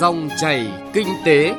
[0.00, 1.54] Dòng chảy kinh tế.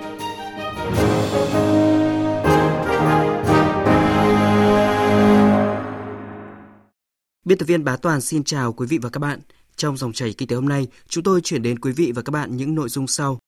[7.46, 9.40] Biên tập viên Bá Toàn xin chào quý vị và các bạn.
[9.76, 12.32] Trong dòng chảy kinh tế hôm nay, chúng tôi chuyển đến quý vị và các
[12.32, 13.40] bạn những nội dung sau.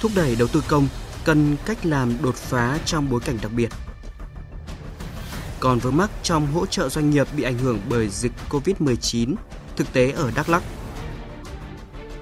[0.00, 0.88] Thúc đẩy đầu tư công
[1.24, 3.68] cần cách làm đột phá trong bối cảnh đặc biệt.
[5.60, 9.34] Còn vướng mắc trong hỗ trợ doanh nghiệp bị ảnh hưởng bởi dịch COVID-19
[9.80, 10.62] thực tế ở Đắk Lắk.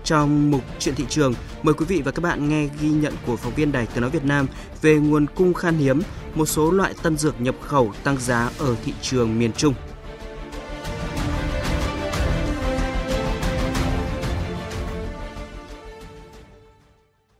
[0.05, 3.37] Trong mục chuyện thị trường, mời quý vị và các bạn nghe ghi nhận của
[3.37, 4.47] phóng viên Đài Tiếng nói Việt Nam
[4.83, 6.01] về nguồn cung khan hiếm
[6.35, 9.75] một số loại tân dược nhập khẩu tăng giá ở thị trường miền Trung.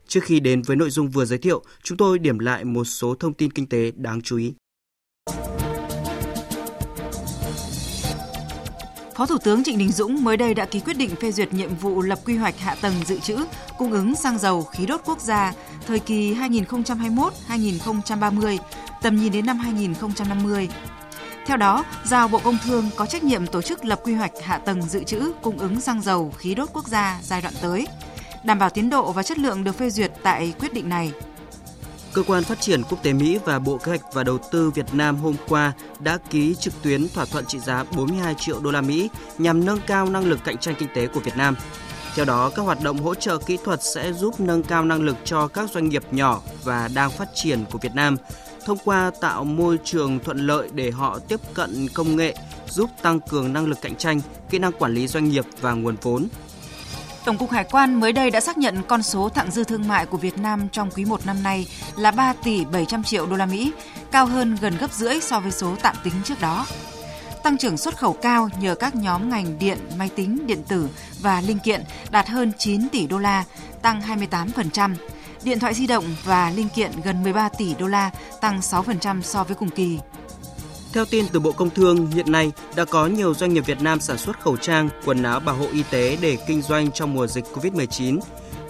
[0.07, 3.15] Trước khi đến với nội dung vừa giới thiệu, chúng tôi điểm lại một số
[3.15, 4.53] thông tin kinh tế đáng chú ý.
[9.19, 11.75] Phó Thủ tướng Trịnh Đình Dũng mới đây đã ký quyết định phê duyệt nhiệm
[11.75, 13.37] vụ lập quy hoạch hạ tầng dự trữ
[13.77, 15.53] cung ứng xăng dầu khí đốt quốc gia
[15.87, 18.57] thời kỳ 2021-2030,
[19.01, 20.69] tầm nhìn đến năm 2050.
[21.45, 24.57] Theo đó, giao Bộ Công Thương có trách nhiệm tổ chức lập quy hoạch hạ
[24.57, 27.87] tầng dự trữ cung ứng xăng dầu khí đốt quốc gia giai đoạn tới,
[28.43, 31.11] đảm bảo tiến độ và chất lượng được phê duyệt tại quyết định này.
[32.13, 34.93] Cơ quan Phát triển Quốc tế Mỹ và Bộ Kế hoạch và Đầu tư Việt
[34.93, 38.81] Nam hôm qua đã ký trực tuyến thỏa thuận trị giá 42 triệu đô la
[38.81, 41.55] Mỹ nhằm nâng cao năng lực cạnh tranh kinh tế của Việt Nam.
[42.15, 45.15] Theo đó, các hoạt động hỗ trợ kỹ thuật sẽ giúp nâng cao năng lực
[45.23, 48.17] cho các doanh nghiệp nhỏ và đang phát triển của Việt Nam
[48.65, 52.35] thông qua tạo môi trường thuận lợi để họ tiếp cận công nghệ,
[52.69, 55.95] giúp tăng cường năng lực cạnh tranh, kỹ năng quản lý doanh nghiệp và nguồn
[56.01, 56.27] vốn,
[57.29, 60.05] Tổng cục Hải quan mới đây đã xác nhận con số thặng dư thương mại
[60.05, 63.45] của Việt Nam trong quý 1 năm nay là 3 tỷ 700 triệu đô la
[63.45, 63.71] Mỹ,
[64.11, 66.65] cao hơn gần gấp rưỡi so với số tạm tính trước đó.
[67.43, 70.89] Tăng trưởng xuất khẩu cao nhờ các nhóm ngành điện, máy tính, điện tử
[71.21, 73.43] và linh kiện đạt hơn 9 tỷ đô la,
[73.81, 74.95] tăng 28%.
[75.43, 78.11] Điện thoại di động và linh kiện gần 13 tỷ đô la,
[78.41, 79.99] tăng 6% so với cùng kỳ.
[80.93, 83.99] Theo tin từ Bộ Công Thương, hiện nay đã có nhiều doanh nghiệp Việt Nam
[83.99, 87.27] sản xuất khẩu trang, quần áo bảo hộ y tế để kinh doanh trong mùa
[87.27, 88.19] dịch COVID-19.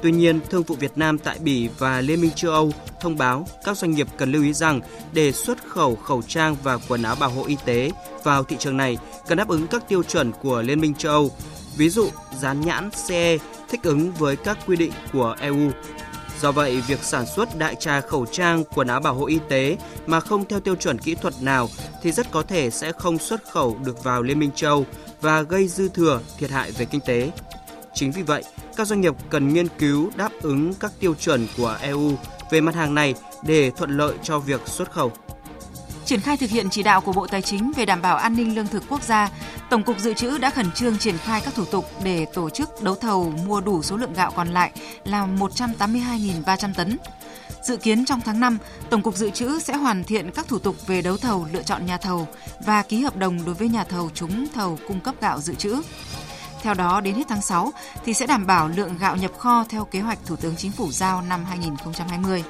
[0.01, 2.71] Tuy nhiên, Thương vụ Việt Nam tại Bỉ và Liên minh châu Âu
[3.01, 4.81] thông báo các doanh nghiệp cần lưu ý rằng
[5.13, 7.91] để xuất khẩu khẩu trang và quần áo bảo hộ y tế
[8.23, 8.97] vào thị trường này
[9.27, 11.31] cần đáp ứng các tiêu chuẩn của Liên minh châu Âu,
[11.77, 12.09] ví dụ
[12.39, 13.37] dán nhãn CE
[13.69, 15.71] thích ứng với các quy định của EU
[16.41, 19.77] Do vậy, việc sản xuất đại trà khẩu trang, quần áo bảo hộ y tế
[20.05, 21.69] mà không theo tiêu chuẩn kỹ thuật nào
[22.01, 24.85] thì rất có thể sẽ không xuất khẩu được vào Liên minh châu
[25.21, 27.31] và gây dư thừa thiệt hại về kinh tế.
[27.93, 28.43] Chính vì vậy,
[28.75, 32.11] các doanh nghiệp cần nghiên cứu đáp ứng các tiêu chuẩn của EU
[32.51, 33.13] về mặt hàng này
[33.43, 35.11] để thuận lợi cho việc xuất khẩu.
[36.09, 38.55] Triển khai thực hiện chỉ đạo của Bộ Tài chính về đảm bảo an ninh
[38.55, 39.29] lương thực quốc gia,
[39.69, 42.83] Tổng cục Dự trữ đã khẩn trương triển khai các thủ tục để tổ chức
[42.83, 44.71] đấu thầu mua đủ số lượng gạo còn lại
[45.03, 46.97] là 182.300 tấn.
[47.61, 48.57] Dự kiến trong tháng 5,
[48.89, 51.85] Tổng cục Dự trữ sẽ hoàn thiện các thủ tục về đấu thầu lựa chọn
[51.85, 52.27] nhà thầu
[52.65, 55.81] và ký hợp đồng đối với nhà thầu trúng thầu cung cấp gạo dự trữ.
[56.61, 57.71] Theo đó, đến hết tháng 6
[58.05, 60.91] thì sẽ đảm bảo lượng gạo nhập kho theo kế hoạch Thủ tướng Chính phủ
[60.91, 62.43] giao năm 2020.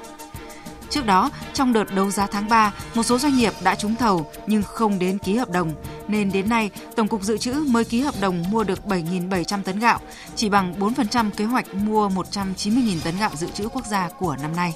[0.89, 4.31] Trước đó, trong đợt đấu giá tháng 3, một số doanh nghiệp đã trúng thầu
[4.47, 5.71] nhưng không đến ký hợp đồng,
[6.07, 9.79] nên đến nay Tổng cục Dự trữ mới ký hợp đồng mua được 7.700 tấn
[9.79, 9.99] gạo,
[10.35, 14.55] chỉ bằng 4% kế hoạch mua 190.000 tấn gạo dự trữ quốc gia của năm
[14.55, 14.73] nay.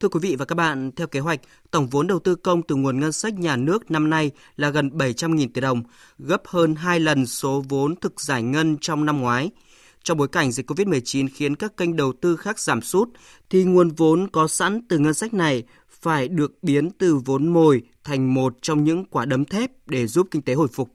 [0.00, 1.40] Thưa quý vị và các bạn, theo kế hoạch,
[1.70, 4.88] tổng vốn đầu tư công từ nguồn ngân sách nhà nước năm nay là gần
[4.88, 5.82] 700.000 tỷ đồng,
[6.18, 9.50] gấp hơn 2 lần số vốn thực giải ngân trong năm ngoái.
[10.02, 13.08] Trong bối cảnh dịch COVID-19 khiến các kênh đầu tư khác giảm sút,
[13.50, 15.62] thì nguồn vốn có sẵn từ ngân sách này
[16.00, 20.28] phải được biến từ vốn mồi thành một trong những quả đấm thép để giúp
[20.30, 20.90] kinh tế hồi phục.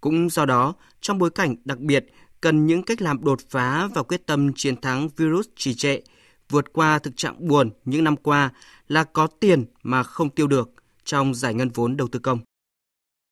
[0.00, 2.06] Cũng do đó, trong bối cảnh đặc biệt,
[2.40, 6.00] cần những cách làm đột phá và quyết tâm chiến thắng virus trì trệ–
[6.50, 8.50] vượt qua thực trạng buồn những năm qua
[8.88, 10.70] là có tiền mà không tiêu được
[11.04, 12.38] trong giải ngân vốn đầu tư công.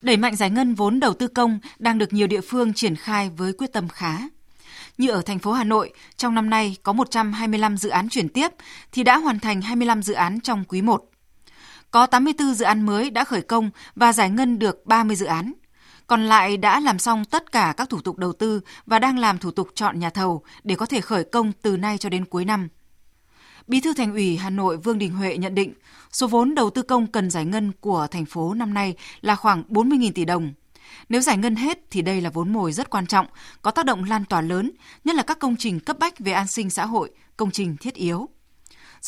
[0.02, 3.30] Đẩy mạnh giải ngân vốn đầu tư công đang được nhiều địa phương triển khai
[3.36, 4.18] với quyết tâm khá.
[4.98, 8.48] Như ở thành phố Hà Nội, trong năm nay có 125 dự án chuyển tiếp
[8.92, 11.04] thì đã hoàn thành 25 dự án trong quý 1.
[11.90, 15.52] Có 84 dự án mới đã khởi công và giải ngân được 30 dự án.
[16.06, 19.38] Còn lại đã làm xong tất cả các thủ tục đầu tư và đang làm
[19.38, 22.44] thủ tục chọn nhà thầu để có thể khởi công từ nay cho đến cuối
[22.44, 22.68] năm.
[23.68, 25.74] Bí thư Thành ủy Hà Nội Vương Đình Huệ nhận định,
[26.12, 29.62] số vốn đầu tư công cần giải ngân của thành phố năm nay là khoảng
[29.68, 30.52] 40.000 tỷ đồng.
[31.08, 33.26] Nếu giải ngân hết thì đây là vốn mồi rất quan trọng,
[33.62, 34.70] có tác động lan tỏa lớn,
[35.04, 37.94] nhất là các công trình cấp bách về an sinh xã hội, công trình thiết
[37.94, 38.28] yếu.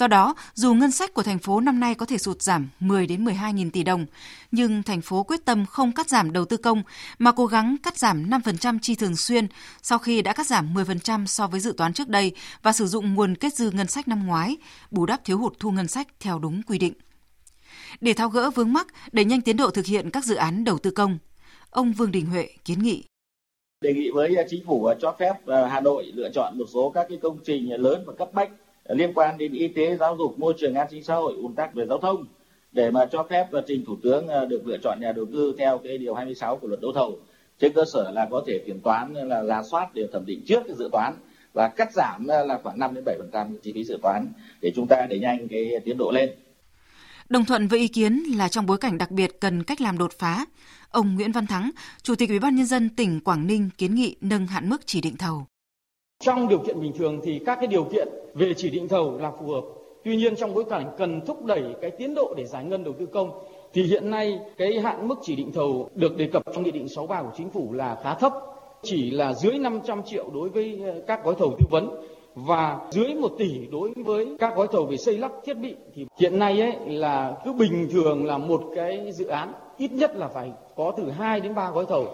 [0.01, 3.07] Do đó, dù ngân sách của thành phố năm nay có thể sụt giảm 10
[3.07, 4.07] đến 12 nghìn tỷ đồng,
[4.51, 6.83] nhưng thành phố quyết tâm không cắt giảm đầu tư công
[7.19, 9.47] mà cố gắng cắt giảm 5% chi thường xuyên
[9.83, 12.33] sau khi đã cắt giảm 10% so với dự toán trước đây
[12.63, 14.57] và sử dụng nguồn kết dư ngân sách năm ngoái,
[14.91, 16.95] bù đắp thiếu hụt thu ngân sách theo đúng quy định.
[18.01, 20.79] Để tháo gỡ vướng mắc, đẩy nhanh tiến độ thực hiện các dự án đầu
[20.79, 21.19] tư công,
[21.71, 23.05] ông Vương Đình Huệ kiến nghị
[23.81, 26.67] đề nghị với à, chính phủ à, cho phép à, Hà Nội lựa chọn một
[26.69, 28.51] số các cái công trình lớn và cấp bách
[28.85, 31.55] Ờ, liên quan đến y tế, giáo dục, môi trường, an sinh xã hội, ùn
[31.55, 32.27] tắc về giao thông
[32.73, 35.79] để mà cho phép trình thủ tướng ờ, được lựa chọn nhà đầu tư theo
[35.79, 37.19] cái điều 26 của luật đấu thầu
[37.61, 40.63] trên cơ sở là có thể kiểm toán là giả soát để thẩm định trước
[40.67, 41.15] cái dự toán
[41.53, 44.27] và cắt giảm ờ, là khoảng 5 đến 7% chi phí dự toán
[44.61, 46.31] để chúng ta đẩy nhanh cái tiến độ lên.
[47.29, 50.13] Đồng thuận với ý kiến là trong bối cảnh đặc biệt cần cách làm đột
[50.19, 50.45] phá,
[50.91, 51.71] ông Nguyễn Văn Thắng,
[52.03, 55.01] Chủ tịch Ủy ban nhân dân tỉnh Quảng Ninh kiến nghị nâng hạn mức chỉ
[55.01, 55.47] định thầu.
[56.21, 59.31] Trong điều kiện bình thường thì các cái điều kiện về chỉ định thầu là
[59.31, 59.65] phù hợp.
[60.05, 62.95] Tuy nhiên trong bối cảnh cần thúc đẩy cái tiến độ để giải ngân đầu
[62.99, 63.31] tư công
[63.73, 66.89] thì hiện nay cái hạn mức chỉ định thầu được đề cập trong nghị định
[66.89, 68.33] 63 của chính phủ là khá thấp,
[68.83, 71.89] chỉ là dưới 500 triệu đối với ờ, các gói thầu tư vấn
[72.35, 76.07] và dưới 1 tỷ đối với các gói thầu về xây lắp thiết bị thì
[76.19, 80.29] hiện nay ấy là cứ bình thường là một cái dự án ít nhất là
[80.29, 82.07] phải có từ 2 đến 3 gói thầu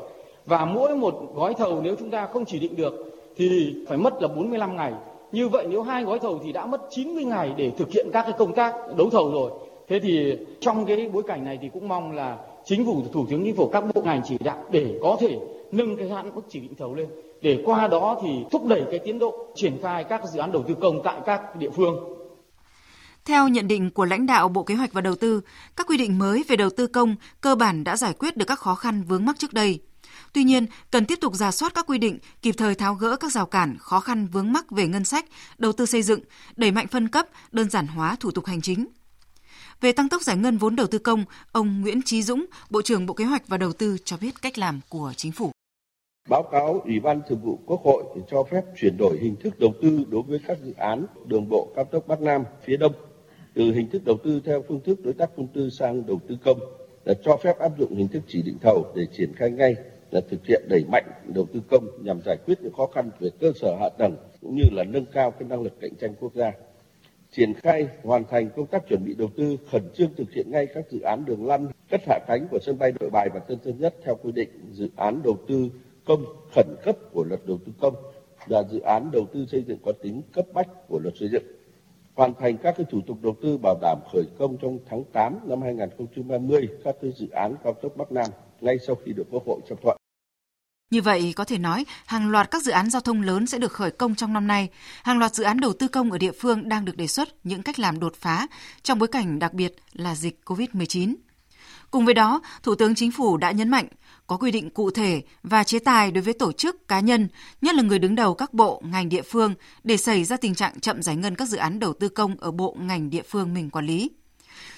[0.47, 4.23] và mỗi một gói thầu nếu chúng ta không chỉ định được thì phải mất
[4.23, 4.93] là 45 ngày.
[5.33, 8.23] Như vậy nếu hai gói thầu thì đã mất 90 ngày để thực hiện các
[8.23, 9.51] cái công tác đấu thầu rồi.
[9.89, 13.45] Thế thì trong cái bối cảnh này thì cũng mong là chính phủ thủ tướng
[13.45, 15.39] chính phủ các bộ ngành chỉ đạo để có thể
[15.73, 17.09] nâng cái hạn mức chỉ định thầu lên
[17.43, 20.65] để qua đó thì thúc đẩy cái tiến độ triển khai các dự án đầu
[20.69, 21.97] tư công tại các địa phương.
[23.25, 25.41] Theo nhận định của lãnh đạo Bộ Kế hoạch và Đầu tư,
[25.77, 28.59] các quy định mới về đầu tư công cơ bản đã giải quyết được các
[28.59, 29.81] khó khăn vướng mắc trước đây.
[30.37, 33.33] Tuy nhiên, cần tiếp tục giả soát các quy định, kịp thời tháo gỡ các
[33.33, 35.25] rào cản, khó khăn vướng mắc về ngân sách,
[35.59, 36.21] đầu tư xây dựng,
[36.57, 38.87] đẩy mạnh phân cấp, đơn giản hóa thủ tục hành chính.
[39.81, 43.07] Về tăng tốc giải ngân vốn đầu tư công, ông Nguyễn Trí Dũng, Bộ trưởng
[43.07, 45.51] Bộ Kế hoạch và Đầu tư cho biết cách làm của chính phủ.
[46.29, 49.75] Báo cáo Ủy ban Thường vụ Quốc hội cho phép chuyển đổi hình thức đầu
[49.83, 52.93] tư đối với các dự án đường bộ cao tốc Bắc Nam phía Đông
[53.55, 56.37] từ hình thức đầu tư theo phương thức đối tác công tư sang đầu tư
[56.45, 56.59] công
[57.05, 59.77] là cho phép áp dụng hình thức chỉ định thầu để triển khai ngay
[60.17, 61.05] là thực hiện đẩy mạnh
[61.35, 64.57] đầu tư công nhằm giải quyết những khó khăn về cơ sở hạ tầng cũng
[64.57, 66.53] như là nâng cao cái năng lực cạnh tranh quốc gia.
[67.33, 70.67] Triển khai hoàn thành công tác chuẩn bị đầu tư, khẩn trương thực hiện ngay
[70.75, 73.59] các dự án đường lăn, cất hạ cánh của sân bay Nội Bài và Tân
[73.65, 75.69] Sơn Nhất theo quy định dự án đầu tư
[76.05, 76.25] công
[76.55, 77.95] khẩn cấp của luật đầu tư công
[78.47, 81.45] là dự án đầu tư xây dựng có tính cấp bách của luật xây dựng.
[82.15, 85.39] Hoàn thành các cái thủ tục đầu tư bảo đảm khởi công trong tháng 8
[85.45, 88.31] năm 2020 các cái dự án cao tốc Bắc Nam
[88.61, 89.97] ngay sau khi được Quốc hội chấp thuận.
[90.91, 93.73] Như vậy, có thể nói, hàng loạt các dự án giao thông lớn sẽ được
[93.73, 94.69] khởi công trong năm nay.
[95.03, 97.63] Hàng loạt dự án đầu tư công ở địa phương đang được đề xuất những
[97.63, 98.47] cách làm đột phá
[98.83, 101.15] trong bối cảnh đặc biệt là dịch COVID-19.
[101.91, 103.87] Cùng với đó, Thủ tướng Chính phủ đã nhấn mạnh
[104.27, 107.29] có quy định cụ thể và chế tài đối với tổ chức cá nhân,
[107.63, 109.55] nhất là người đứng đầu các bộ, ngành địa phương
[109.85, 112.51] để xảy ra tình trạng chậm giải ngân các dự án đầu tư công ở
[112.51, 114.11] bộ, ngành địa phương mình quản lý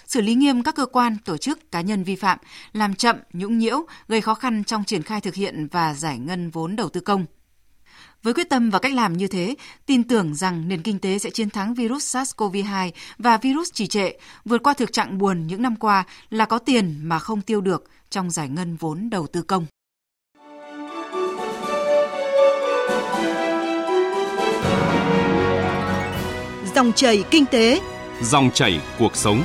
[0.08, 2.38] xử lý nghiêm các cơ quan, tổ chức, cá nhân vi phạm,
[2.72, 6.50] làm chậm, nhũng nhiễu, gây khó khăn trong triển khai thực hiện và giải ngân
[6.50, 7.26] vốn đầu tư công.
[8.22, 9.54] Với quyết tâm và cách làm như thế,
[9.86, 14.10] tin tưởng rằng nền kinh tế sẽ chiến thắng virus SARS-CoV-2 và virus trì trệ,
[14.44, 17.84] vượt qua thực trạng buồn những năm qua là có tiền mà không tiêu được
[18.10, 19.66] trong giải ngân vốn đầu tư công.
[26.74, 27.80] Dòng chảy kinh tế,
[28.22, 29.42] dòng chảy cuộc sống.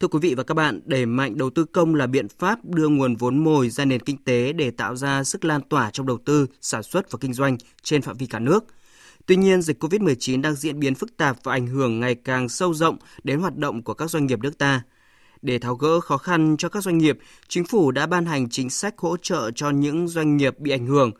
[0.00, 2.88] Thưa quý vị và các bạn, đẩy mạnh đầu tư công là biện pháp đưa
[2.88, 6.18] nguồn vốn mồi ra nền kinh tế để tạo ra sức lan tỏa trong đầu
[6.24, 8.64] tư, sản xuất và kinh doanh trên phạm vi cả nước.
[9.26, 12.74] Tuy nhiên, dịch COVID-19 đang diễn biến phức tạp và ảnh hưởng ngày càng sâu
[12.74, 14.82] rộng đến hoạt động của các doanh nghiệp nước ta.
[15.42, 18.70] Để tháo gỡ khó khăn cho các doanh nghiệp, chính phủ đã ban hành chính
[18.70, 21.12] sách hỗ trợ cho những doanh nghiệp bị ảnh hưởng.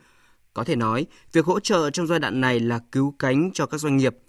[0.54, 3.78] Có thể nói, việc hỗ trợ trong giai đoạn này là cứu cánh cho các
[3.78, 4.16] doanh nghiệp–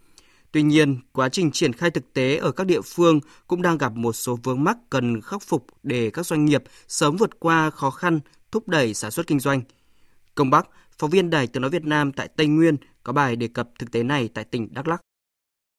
[0.51, 3.91] Tuy nhiên, quá trình triển khai thực tế ở các địa phương cũng đang gặp
[3.95, 7.89] một số vướng mắc cần khắc phục để các doanh nghiệp sớm vượt qua khó
[7.89, 8.19] khăn,
[8.51, 9.61] thúc đẩy sản xuất kinh doanh.
[10.35, 13.47] Công Bắc, phóng viên Đài Tiếng Nói Việt Nam tại Tây Nguyên có bài đề
[13.47, 15.01] cập thực tế này tại tỉnh Đắk Lắk.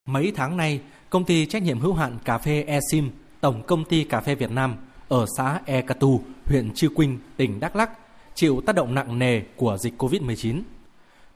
[0.08, 3.10] Mấy tháng nay, công ty trách nhiệm hữu hạn cà phê Esim,
[3.40, 4.76] Tổng công ty cà phê Việt Nam
[5.08, 7.90] ở xã E Catu, huyện Chư Quynh, tỉnh Đắk Lắk
[8.34, 10.62] chịu tác động nặng nề của dịch Covid-19.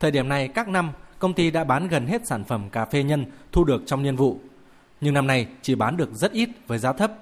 [0.01, 3.03] Thời điểm này các năm, công ty đã bán gần hết sản phẩm cà phê
[3.03, 4.39] nhân thu được trong niên vụ.
[5.01, 7.13] Nhưng năm nay chỉ bán được rất ít với giá thấp.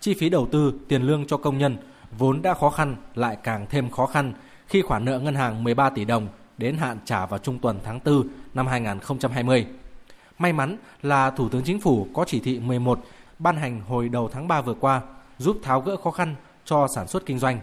[0.00, 1.76] Chi phí đầu tư, tiền lương cho công nhân
[2.18, 4.32] vốn đã khó khăn lại càng thêm khó khăn
[4.66, 6.28] khi khoản nợ ngân hàng 13 tỷ đồng
[6.58, 9.66] đến hạn trả vào trung tuần tháng 4 năm 2020.
[10.38, 13.00] May mắn là Thủ tướng Chính phủ có chỉ thị 11
[13.38, 15.00] ban hành hồi đầu tháng 3 vừa qua
[15.38, 17.60] giúp tháo gỡ khó khăn cho sản xuất kinh doanh.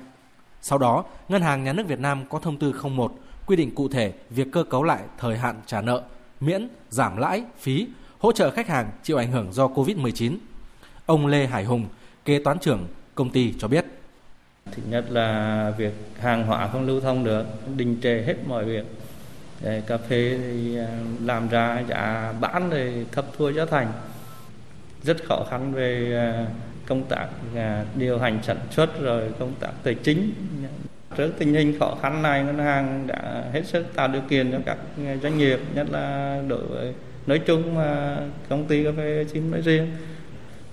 [0.61, 3.13] Sau đó, Ngân hàng Nhà nước Việt Nam có thông tư 01
[3.49, 6.01] quy định cụ thể việc cơ cấu lại thời hạn trả nợ,
[6.39, 7.87] miễn, giảm lãi, phí,
[8.19, 10.37] hỗ trợ khách hàng chịu ảnh hưởng do Covid-19.
[11.05, 11.85] Ông Lê Hải Hùng,
[12.25, 13.85] kế toán trưởng công ty cho biết.
[14.71, 18.85] Thứ nhất là việc hàng hóa không lưu thông được, đình trệ hết mọi việc.
[19.61, 20.87] Để cà phê thì à,
[21.25, 23.91] làm ra giá bán thì thấp thua giá thành.
[25.03, 26.47] Rất khó khăn về à,
[26.85, 30.33] công tác à, điều hành sản xuất rồi công tác tài chính.
[31.19, 34.57] Trước tình hình khó khăn này, ngân hàng đã hết sức tạo điều kiện cho
[34.65, 34.77] các
[35.23, 36.93] doanh nghiệp, nhất là đối với
[37.27, 38.17] nói chung mà
[38.49, 39.91] công ty cà phê chim nói riêng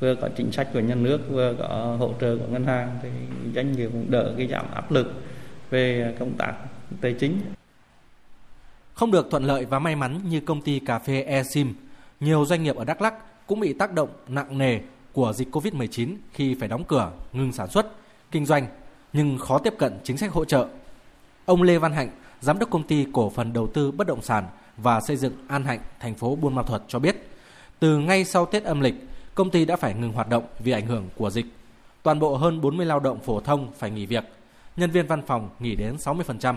[0.01, 3.09] vừa có chính sách của nhà nước vừa có hỗ trợ của ngân hàng thì
[3.55, 5.23] doanh nghiệp cũng đỡ cái giảm áp lực
[5.71, 6.53] về công tác
[7.01, 7.41] tài chính.
[8.95, 11.75] Không được thuận lợi và may mắn như công ty cà phê Esim,
[12.21, 13.15] nhiều doanh nghiệp ở Đắk Lắk
[13.47, 14.79] cũng bị tác động nặng nề
[15.13, 17.87] của dịch Covid-19 khi phải đóng cửa, ngừng sản xuất,
[18.31, 18.67] kinh doanh
[19.17, 20.69] nhưng khó tiếp cận chính sách hỗ trợ.
[21.45, 24.47] Ông Lê Văn Hạnh, giám đốc công ty cổ phần đầu tư bất động sản
[24.77, 27.29] và xây dựng An Hạnh, thành phố Buôn Ma Thuột cho biết,
[27.79, 28.95] từ ngay sau Tết âm lịch,
[29.35, 31.47] công ty đã phải ngừng hoạt động vì ảnh hưởng của dịch.
[32.03, 34.25] Toàn bộ hơn 40 lao động phổ thông phải nghỉ việc,
[34.77, 36.57] nhân viên văn phòng nghỉ đến 60%.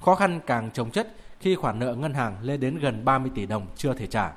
[0.00, 3.46] Khó khăn càng trồng chất khi khoản nợ ngân hàng lên đến gần 30 tỷ
[3.46, 4.32] đồng chưa thể trả.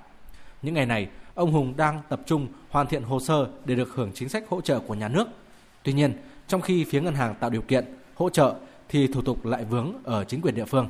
[0.61, 4.11] Những ngày này, ông Hùng đang tập trung hoàn thiện hồ sơ để được hưởng
[4.13, 5.27] chính sách hỗ trợ của nhà nước.
[5.83, 6.13] Tuy nhiên,
[6.47, 7.85] trong khi phía ngân hàng tạo điều kiện,
[8.15, 8.55] hỗ trợ
[8.89, 10.87] thì thủ tục lại vướng ở chính quyền địa phương.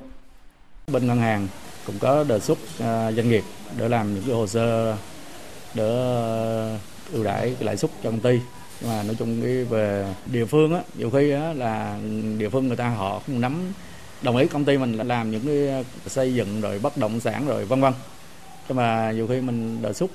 [0.88, 1.48] Bên ngân hàng
[1.86, 3.44] cũng có đề xuất à, doanh nghiệp
[3.78, 4.98] để làm những cái hồ sơ
[5.74, 6.80] để à,
[7.14, 8.40] ưu đãi lãi suất cho công ty.
[8.82, 12.00] Nhưng mà nói chung cái về địa phương á nhiều khi á là
[12.38, 13.74] địa phương người ta họ không nắm
[14.22, 17.48] đồng ý công ty mình làm những cái à, xây dựng rồi bất động sản
[17.48, 17.94] rồi vân vân.
[18.68, 20.12] Nhưng mà nhiều khi mình đề xuất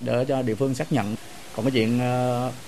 [0.00, 1.14] để cho địa phương xác nhận.
[1.56, 2.00] Còn cái chuyện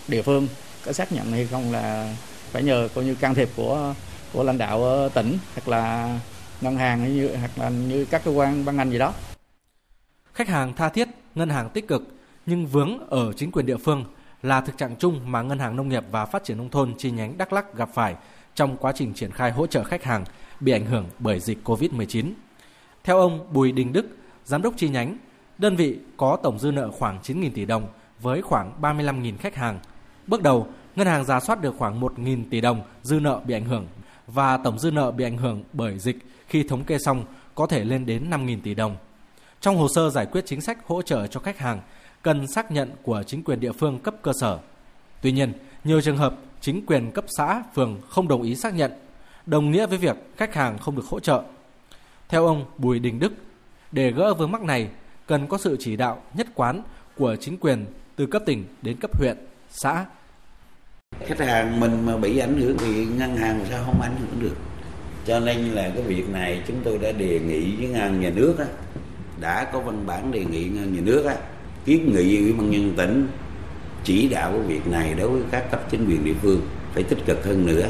[0.09, 0.49] địa phương
[0.85, 2.15] có xác nhận hay không là
[2.51, 3.95] phải nhờ coi như can thiệp của
[4.33, 6.19] của lãnh đạo tỉnh hoặc là
[6.61, 9.13] ngân hàng hay như hoặc là như các cơ quan ban ngành gì đó.
[10.35, 12.03] Khách hàng tha thiết, ngân hàng tích cực
[12.47, 14.05] nhưng vướng ở chính quyền địa phương
[14.43, 17.11] là thực trạng chung mà Ngân hàng Nông nghiệp và Phát triển Nông thôn chi
[17.11, 18.15] nhánh Đắk Lắk gặp phải
[18.55, 20.25] trong quá trình triển khai hỗ trợ khách hàng
[20.61, 22.33] bị ảnh hưởng bởi dịch COVID-19.
[23.05, 24.07] Theo ông Bùi Đình Đức,
[24.45, 25.17] Giám đốc chi nhánh,
[25.59, 27.89] đơn vị có tổng dư nợ khoảng 9.000 tỷ đồng
[28.21, 29.79] với khoảng 35.000 khách hàng.
[30.27, 33.65] Bước đầu, ngân hàng giả soát được khoảng 1.000 tỷ đồng dư nợ bị ảnh
[33.65, 33.87] hưởng
[34.27, 37.25] và tổng dư nợ bị ảnh hưởng bởi dịch khi thống kê xong
[37.55, 38.97] có thể lên đến 5.000 tỷ đồng.
[39.61, 41.81] Trong hồ sơ giải quyết chính sách hỗ trợ cho khách hàng
[42.23, 44.59] cần xác nhận của chính quyền địa phương cấp cơ sở.
[45.23, 45.53] Tuy nhiên,
[45.85, 48.93] nhiều trường hợp chính quyền cấp xã, phường không đồng ý xác nhận,
[49.47, 51.43] đồng nghĩa với việc khách hàng không được hỗ trợ.
[52.29, 53.33] Theo ông Bùi Đình Đức,
[53.93, 54.89] để gỡ vướng mắc này,
[55.27, 56.83] cần có sự chỉ đạo nhất quán
[57.17, 57.85] của chính quyền
[58.17, 59.37] từ cấp tỉnh đến cấp huyện,
[59.73, 60.07] xã.
[61.27, 64.57] Khách hàng mình mà bị ảnh hưởng thì ngân hàng sao không ảnh hưởng được.
[65.27, 68.59] Cho nên là cái việc này chúng tôi đã đề nghị với ngân nhà nước
[68.59, 68.67] á,
[69.41, 71.37] đã có văn bản đề nghị ngân nhà nước á,
[71.85, 73.29] kiến nghị ủy ban nhân tỉnh
[74.05, 76.61] chỉ đạo cái việc này đối với các cấp chính quyền địa phương
[76.95, 77.89] phải tích cực hơn nữa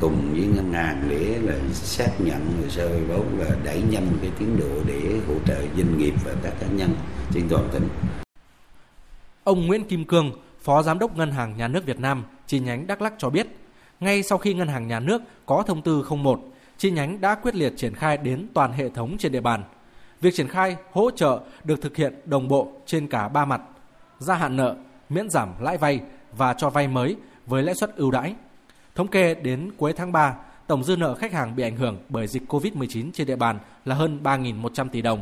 [0.00, 4.06] cùng với ngân hàng để là xác nhận hồ sơ vay vốn và đẩy nhanh
[4.22, 6.90] cái tiến độ để hỗ trợ doanh nghiệp và các cá nhân
[7.34, 7.88] trên toàn tỉnh.
[9.44, 10.32] Ông Nguyễn Kim Cương,
[10.66, 13.46] Phó Giám đốc Ngân hàng Nhà nước Việt Nam, chi nhánh Đắk Lắk cho biết,
[14.00, 16.40] ngay sau khi Ngân hàng Nhà nước có thông tư 01,
[16.78, 19.62] chi nhánh đã quyết liệt triển khai đến toàn hệ thống trên địa bàn–
[20.20, 23.60] Việc triển khai hỗ trợ được thực hiện đồng bộ trên cả ba mặt:
[24.18, 24.76] gia hạn nợ,
[25.08, 26.00] miễn giảm lãi vay
[26.32, 28.34] và cho vay mới với lãi suất ưu đãi.
[28.94, 30.34] Thống kê đến cuối tháng 3,
[30.66, 33.94] tổng dư nợ khách hàng bị ảnh hưởng bởi dịch COVID-19 trên địa bàn là
[33.94, 35.20] hơn 3.100 tỷ đồng.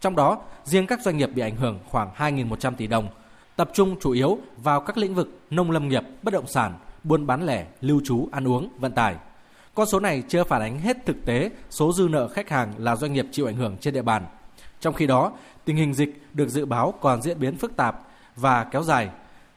[0.00, 3.08] Trong đó, riêng các doanh nghiệp bị ảnh hưởng khoảng 2.100 tỷ đồng,
[3.56, 6.72] tập trung chủ yếu vào các lĩnh vực nông lâm nghiệp, bất động sản,
[7.04, 9.16] buôn bán lẻ, lưu trú, ăn uống, vận tải.
[9.74, 12.96] Con số này chưa phản ánh hết thực tế số dư nợ khách hàng là
[12.96, 14.26] doanh nghiệp chịu ảnh hưởng trên địa bàn.
[14.80, 15.32] Trong khi đó,
[15.64, 18.00] tình hình dịch được dự báo còn diễn biến phức tạp
[18.36, 19.08] và kéo dài.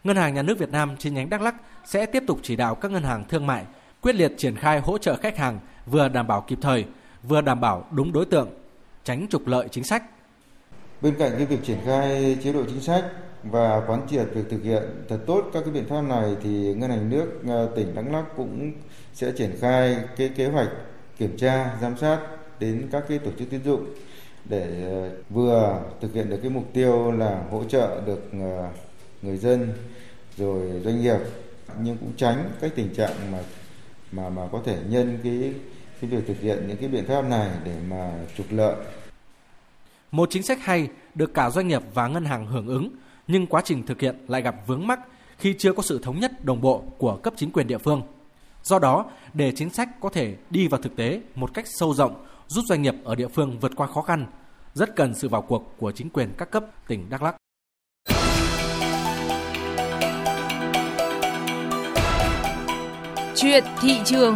[0.04, 2.76] Ngân hàng Nhà nước Việt Nam chi nhánh Đắk Lắk sẽ tiếp tục chỉ đạo
[2.76, 3.66] các ngân hàng thương mại
[4.02, 6.86] quyết liệt triển khai hỗ trợ khách hàng vừa đảm bảo kịp thời,
[7.24, 8.50] vừa đảm bảo đúng đối tượng,
[9.04, 10.04] tránh trục lợi chính sách.
[11.02, 13.06] Bên cạnh cái việc triển khai chế độ chính sách
[13.44, 16.90] và quán triệt việc thực hiện thật tốt các cái biện pháp này thì ngân
[16.90, 18.72] hàng nước à, tỉnh Đắk Lắk cũng
[19.14, 20.70] sẽ triển khai cái kế hoạch
[21.18, 22.20] kiểm tra giám sát
[22.60, 23.86] đến các cái tổ chức tín dụng
[24.46, 28.72] để à, vừa thực hiện được cái mục tiêu là hỗ trợ được à,
[29.22, 29.74] người dân
[30.38, 31.18] rồi doanh nghiệp
[31.82, 33.40] nhưng cũng tránh cái tình trạng mà
[34.12, 35.54] mà mà có thể nhân cái
[36.02, 38.76] cái việc thực hiện những cái biện pháp này để mà trục lợi.
[40.12, 42.90] Một chính sách hay được cả doanh nghiệp và ngân hàng hưởng ứng,
[43.28, 45.00] nhưng quá trình thực hiện lại gặp vướng mắc
[45.38, 48.02] khi chưa có sự thống nhất đồng bộ của cấp chính quyền địa phương.
[48.64, 52.26] Do đó, để chính sách có thể đi vào thực tế một cách sâu rộng,
[52.48, 54.26] giúp doanh nghiệp ở địa phương vượt qua khó khăn,
[54.74, 57.36] rất cần sự vào cuộc của chính quyền các cấp tỉnh Đắk Lắk.
[63.36, 64.36] Chuyện thị trường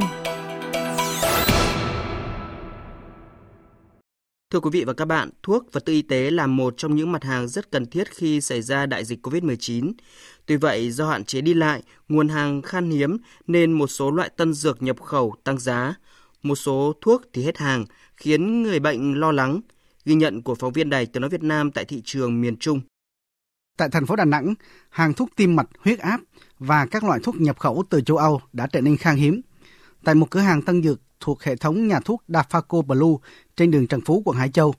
[4.52, 7.12] Thưa quý vị và các bạn, thuốc vật tư y tế là một trong những
[7.12, 9.92] mặt hàng rất cần thiết khi xảy ra đại dịch COVID-19.
[10.46, 13.18] Tuy vậy, do hạn chế đi lại, nguồn hàng khan hiếm
[13.48, 15.96] nên một số loại tân dược nhập khẩu tăng giá.
[16.44, 19.62] Một số thuốc thì hết hàng, khiến người bệnh lo lắng.
[20.06, 22.82] Ghi nhận của phóng viên Đài Tiếng Nói Việt Nam tại thị trường miền Trung.
[23.78, 24.54] Tại thành phố Đà Nẵng,
[24.90, 26.22] hàng thuốc tim mạch, huyết áp
[26.60, 29.42] và các loại thuốc nhập khẩu từ châu Âu đã trở nên khan hiếm.
[30.04, 33.16] Tại một cửa hàng tân dược thuộc hệ thống nhà thuốc Dafaco Blue
[33.62, 34.74] trên đường Trần Phú, quận Hải Châu,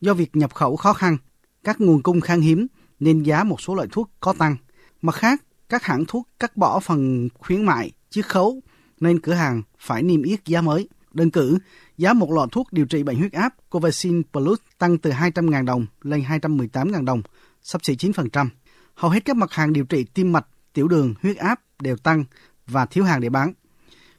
[0.00, 1.16] do việc nhập khẩu khó khăn,
[1.64, 2.66] các nguồn cung khan hiếm
[3.00, 4.56] nên giá một số loại thuốc có tăng.
[5.02, 8.60] Mặt khác, các hãng thuốc cắt bỏ phần khuyến mại, chiết khấu
[9.00, 10.88] nên cửa hàng phải niêm yết giá mới.
[11.12, 11.58] Đơn cử,
[11.98, 15.86] giá một lọ thuốc điều trị bệnh huyết áp Covaxin Plus tăng từ 200.000 đồng
[16.02, 17.22] lên 218.000 đồng,
[17.62, 18.48] sắp xỉ 9%.
[18.94, 22.24] Hầu hết các mặt hàng điều trị tim mạch, tiểu đường, huyết áp đều tăng
[22.66, 23.52] và thiếu hàng để bán.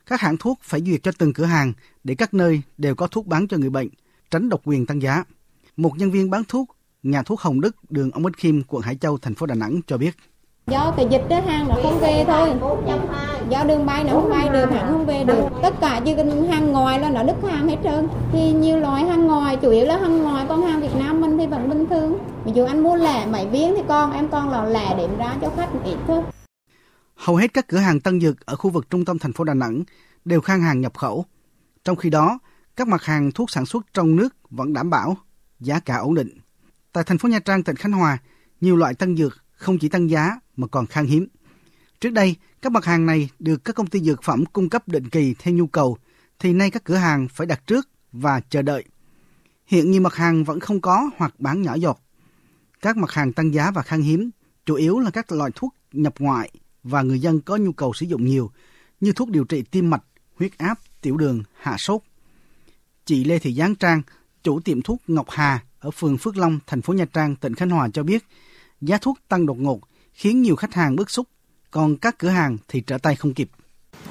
[0.05, 3.27] Các hãng thuốc phải duyệt cho từng cửa hàng để các nơi đều có thuốc
[3.27, 3.89] bán cho người bệnh,
[4.31, 5.23] tránh độc quyền tăng giá.
[5.77, 6.69] Một nhân viên bán thuốc,
[7.03, 9.81] nhà thuốc Hồng Đức, đường Ông Bích Khiêm, quận Hải Châu, thành phố Đà Nẵng
[9.87, 10.15] cho biết.
[10.67, 12.53] Do cái dịch đó hàng nó không về thôi.
[13.49, 15.45] Do đường bay nó không bay được, hàng không về được.
[15.63, 18.07] Tất cả cần hàng ngoài là nó đứt hàng hết trơn.
[18.31, 21.37] Thì nhiều loại hàng ngoài, chủ yếu là hàng ngoài, còn hàng Việt Nam mình
[21.37, 22.17] thì vẫn bình thường.
[22.45, 25.37] Ví dụ anh mua lẻ mấy viên thì con, em con là lẻ đếm ra
[25.41, 26.23] cho khách ít thôi.
[27.15, 29.53] Hầu hết các cửa hàng tân dược ở khu vực trung tâm thành phố Đà
[29.53, 29.83] Nẵng
[30.25, 31.25] đều khan hàng nhập khẩu.
[31.83, 32.39] Trong khi đó,
[32.75, 35.17] các mặt hàng thuốc sản xuất trong nước vẫn đảm bảo
[35.59, 36.37] giá cả ổn định.
[36.91, 38.17] Tại thành phố Nha Trang, tỉnh Khánh Hòa,
[38.61, 41.27] nhiều loại tân dược không chỉ tăng giá mà còn khan hiếm.
[41.99, 45.09] Trước đây, các mặt hàng này được các công ty dược phẩm cung cấp định
[45.09, 45.97] kỳ theo nhu cầu,
[46.39, 48.83] thì nay các cửa hàng phải đặt trước và chờ đợi.
[49.65, 52.01] Hiện nhiều mặt hàng vẫn không có hoặc bán nhỏ giọt.
[52.81, 54.29] Các mặt hàng tăng giá và khan hiếm
[54.65, 56.51] chủ yếu là các loại thuốc nhập ngoại
[56.83, 58.51] và người dân có nhu cầu sử dụng nhiều,
[58.99, 60.03] như thuốc điều trị tim mạch,
[60.35, 62.01] huyết áp, tiểu đường, hạ sốt.
[63.05, 64.01] Chị Lê Thị Giáng Trang,
[64.43, 67.69] chủ tiệm thuốc Ngọc Hà ở phường Phước Long, thành phố Nha Trang, tỉnh Khánh
[67.69, 68.25] Hòa cho biết,
[68.81, 69.79] giá thuốc tăng đột ngột
[70.13, 71.27] khiến nhiều khách hàng bức xúc,
[71.71, 73.49] còn các cửa hàng thì trở tay không kịp.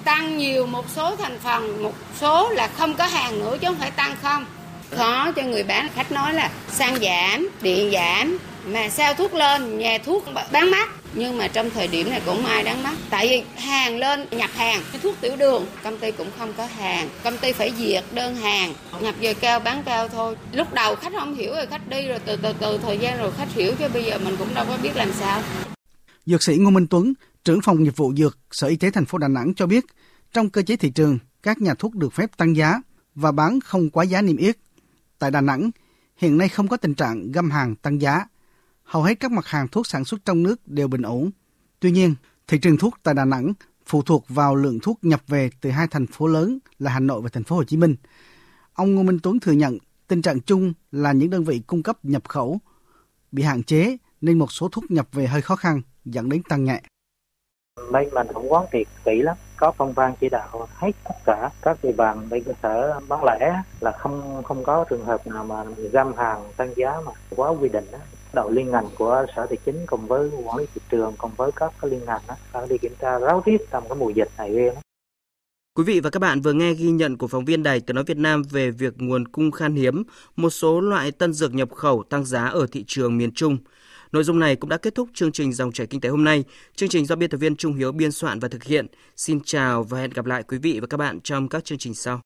[0.04, 3.78] Tăng nhiều một số thành phần, một số là không có hàng nữa chứ không
[3.78, 4.46] phải tăng không.
[4.90, 9.78] Khó cho người bán, khách nói là xăng giảm, điện giảm, mà sao thuốc lên,
[9.78, 12.94] nhà thuốc bán mắc nhưng mà trong thời điểm này cũng ai đáng mắc.
[13.11, 14.83] Tại vì hàng lên nhập hàng.
[14.92, 17.09] Cái thuốc tiểu đường công ty cũng không có hàng.
[17.24, 20.37] Công ty phải diệt đơn hàng nhập về cao bán cao thôi.
[20.53, 23.33] Lúc đầu khách không hiểu rồi khách đi rồi từ từ từ thời gian rồi
[23.37, 25.42] khách hiểu chứ bây giờ mình cũng đâu có biết làm sao.
[26.27, 27.12] Dược sĩ Ngô Minh Tuấn,
[27.44, 29.85] trưởng phòng nghiệp vụ dược Sở Y tế thành phố Đà Nẵng cho biết,
[30.33, 32.81] trong cơ chế thị trường, các nhà thuốc được phép tăng giá
[33.14, 34.57] và bán không quá giá niêm yết.
[35.18, 35.70] Tại Đà Nẵng,
[36.16, 38.24] hiện nay không có tình trạng găm hàng tăng giá
[38.85, 41.31] hầu hết các mặt hàng thuốc sản xuất trong nước đều bình ổn.
[41.81, 42.14] Tuy nhiên,
[42.49, 43.53] thị trường thuốc tại Đà Nẵng
[43.87, 47.20] phụ thuộc vào lượng thuốc nhập về từ hai thành phố lớn là Hà Nội
[47.23, 47.97] và thành phố Hồ Chí Minh.
[48.73, 51.99] Ông Ngô Minh Tuấn thừa nhận tình trạng chung là những đơn vị cung cấp
[52.03, 52.59] nhập khẩu
[53.33, 56.64] bị hạn chế nên một số thuốc nhập về hơi khó khăn dẫn đến tăng
[56.64, 56.83] nhẹ.
[57.92, 61.51] Bên mình cũng quán triệt kỹ lắm, có công văn chỉ đạo hết tất cả
[61.62, 65.44] các địa bàn bên cơ sở bán lẻ là không không có trường hợp nào
[65.44, 67.99] mà găm hàng tăng giá mà quá quy định đó
[68.35, 71.51] đội liên ngành của sở tài chính cùng với quản lý thị trường cùng với
[71.57, 74.29] các cái liên ngành đó, phải đi kiểm tra ráo riết trong cái mùa dịch
[74.38, 74.75] này riêng.
[75.77, 78.05] Quý vị và các bạn vừa nghe ghi nhận của phóng viên Đài Tiếng Nói
[78.05, 80.03] Việt Nam về việc nguồn cung khan hiếm
[80.37, 83.59] một số loại tân dược nhập khẩu tăng giá ở thị trường miền Trung.
[84.12, 86.44] Nội dung này cũng đã kết thúc chương trình Dòng chảy kinh tế hôm nay.
[86.77, 88.87] Chương trình do biên tập viên Trung Hiếu biên soạn và thực hiện.
[89.16, 91.94] Xin chào và hẹn gặp lại quý vị và các bạn trong các chương trình
[91.94, 92.20] sau.